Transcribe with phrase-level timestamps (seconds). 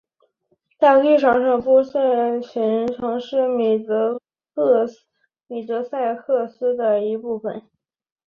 [0.79, 4.17] 在历史上波普勒曾是米德
[5.83, 7.61] 塞克斯的一部分。